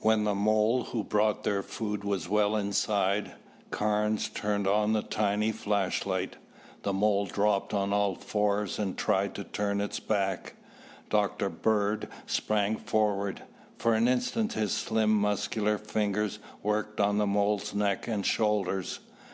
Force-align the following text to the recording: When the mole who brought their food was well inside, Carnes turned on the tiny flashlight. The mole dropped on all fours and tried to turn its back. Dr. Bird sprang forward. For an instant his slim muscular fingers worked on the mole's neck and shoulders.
When 0.00 0.24
the 0.24 0.34
mole 0.34 0.84
who 0.84 1.04
brought 1.04 1.44
their 1.44 1.62
food 1.62 2.04
was 2.04 2.26
well 2.26 2.56
inside, 2.56 3.32
Carnes 3.70 4.30
turned 4.30 4.66
on 4.66 4.94
the 4.94 5.02
tiny 5.02 5.52
flashlight. 5.52 6.36
The 6.84 6.94
mole 6.94 7.26
dropped 7.26 7.74
on 7.74 7.92
all 7.92 8.14
fours 8.14 8.78
and 8.78 8.96
tried 8.96 9.34
to 9.34 9.44
turn 9.44 9.82
its 9.82 10.00
back. 10.00 10.54
Dr. 11.10 11.50
Bird 11.50 12.08
sprang 12.26 12.78
forward. 12.78 13.42
For 13.76 13.92
an 13.92 14.08
instant 14.08 14.54
his 14.54 14.72
slim 14.72 15.10
muscular 15.10 15.76
fingers 15.76 16.38
worked 16.62 16.98
on 16.98 17.18
the 17.18 17.26
mole's 17.26 17.74
neck 17.74 18.08
and 18.08 18.24
shoulders. 18.24 19.00